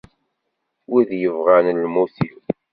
Wid 0.91 1.09
yebɣan 1.21 1.65
lmut-iw. 1.83 2.37